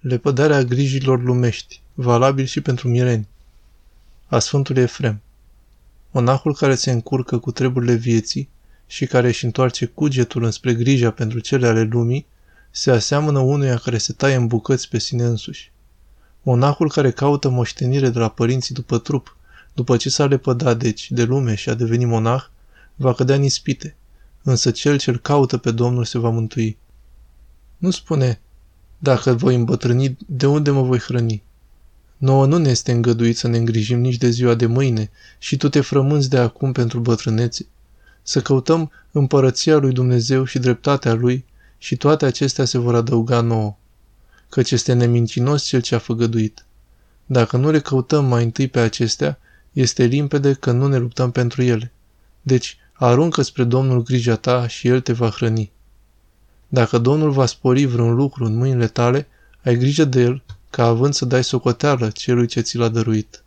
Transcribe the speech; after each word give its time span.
Lepădarea 0.00 0.62
grijilor 0.62 1.22
lumești, 1.22 1.80
valabil 1.94 2.44
și 2.44 2.60
pentru 2.60 2.88
mireni. 2.88 3.28
A 4.26 4.38
Sfântului 4.38 4.82
Efrem. 4.82 5.20
Monahul 6.10 6.54
care 6.54 6.74
se 6.74 6.90
încurcă 6.90 7.38
cu 7.38 7.52
treburile 7.52 7.94
vieții 7.94 8.48
și 8.86 9.06
care 9.06 9.28
își 9.28 9.44
întoarce 9.44 9.86
cugetul 9.86 10.44
înspre 10.44 10.74
grija 10.74 11.10
pentru 11.10 11.38
cele 11.38 11.66
ale 11.66 11.82
lumii, 11.82 12.26
se 12.70 12.90
aseamănă 12.90 13.38
unuia 13.38 13.76
care 13.76 13.98
se 13.98 14.12
taie 14.12 14.34
în 14.34 14.46
bucăți 14.46 14.88
pe 14.88 14.98
sine 14.98 15.22
însuși. 15.22 15.72
Monahul 16.42 16.90
care 16.90 17.10
caută 17.10 17.48
moștenire 17.48 18.08
de 18.08 18.18
la 18.18 18.28
părinții 18.28 18.74
după 18.74 18.98
trup, 18.98 19.36
după 19.74 19.96
ce 19.96 20.10
s-a 20.10 20.26
lepădat 20.26 20.78
deci 20.78 21.10
de 21.10 21.22
lume 21.22 21.54
și 21.54 21.68
a 21.68 21.74
devenit 21.74 22.06
monah, 22.06 22.44
va 22.94 23.14
cădea 23.14 23.34
în 23.34 23.42
ispite, 23.42 23.96
însă 24.42 24.70
cel 24.70 24.98
ce-l 24.98 25.18
caută 25.18 25.56
pe 25.56 25.70
Domnul 25.70 26.04
se 26.04 26.18
va 26.18 26.30
mântui. 26.30 26.78
Nu 27.76 27.90
spune, 27.90 28.40
dacă 29.02 29.34
voi 29.34 29.54
îmbătrâni, 29.54 30.16
de 30.26 30.46
unde 30.46 30.70
mă 30.70 30.82
voi 30.82 30.98
hrăni? 30.98 31.42
Nouă 32.16 32.46
nu 32.46 32.58
ne 32.58 32.70
este 32.70 32.92
îngăduit 32.92 33.36
să 33.36 33.48
ne 33.48 33.56
îngrijim 33.56 34.00
nici 34.00 34.16
de 34.16 34.28
ziua 34.30 34.54
de 34.54 34.66
mâine 34.66 35.10
și 35.38 35.56
tu 35.56 35.68
te 35.68 35.80
frămânți 35.80 36.30
de 36.30 36.38
acum 36.38 36.72
pentru 36.72 37.00
bătrânețe. 37.00 37.66
Să 38.22 38.40
căutăm 38.40 38.90
împărăția 39.12 39.76
lui 39.76 39.92
Dumnezeu 39.92 40.44
și 40.44 40.58
dreptatea 40.58 41.14
lui 41.14 41.44
și 41.78 41.96
toate 41.96 42.24
acestea 42.24 42.64
se 42.64 42.78
vor 42.78 42.94
adăuga 42.94 43.40
nouă. 43.40 43.76
Căci 44.48 44.70
este 44.70 44.92
nemincinos 44.92 45.64
cel 45.64 45.80
ce 45.80 45.94
a 45.94 45.98
făgăduit. 45.98 46.64
Dacă 47.26 47.56
nu 47.56 47.70
le 47.70 47.80
căutăm 47.80 48.24
mai 48.24 48.44
întâi 48.44 48.68
pe 48.68 48.80
acestea, 48.80 49.38
este 49.72 50.04
limpede 50.04 50.52
că 50.52 50.70
nu 50.70 50.86
ne 50.86 50.96
luptăm 50.96 51.30
pentru 51.30 51.62
ele. 51.62 51.92
Deci, 52.42 52.76
aruncă 52.92 53.42
spre 53.42 53.64
Domnul 53.64 54.02
grija 54.02 54.36
ta 54.36 54.66
și 54.66 54.88
El 54.88 55.00
te 55.00 55.12
va 55.12 55.30
hrăni. 55.30 55.72
Dacă 56.72 56.98
Domnul 56.98 57.30
va 57.30 57.46
spori 57.46 57.84
vreun 57.84 58.14
lucru 58.14 58.44
în 58.44 58.56
mâinile 58.56 58.86
tale, 58.86 59.26
ai 59.64 59.76
grijă 59.76 60.04
de 60.04 60.20
el, 60.20 60.42
ca 60.70 60.84
având 60.84 61.14
să 61.14 61.24
dai 61.24 61.44
socoteală 61.44 62.10
celui 62.10 62.46
ce 62.46 62.60
ți 62.60 62.76
l-a 62.76 62.88
dăruit. 62.88 63.44